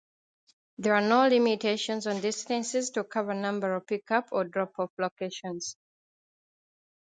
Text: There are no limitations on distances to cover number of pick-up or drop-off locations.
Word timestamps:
There 0.79 0.95
are 0.95 1.07
no 1.07 1.27
limitations 1.27 2.07
on 2.07 2.21
distances 2.21 2.89
to 2.89 3.03
cover 3.03 3.35
number 3.35 3.75
of 3.75 3.85
pick-up 3.85 4.29
or 4.31 4.45
drop-off 4.45 4.89
locations. 4.97 5.75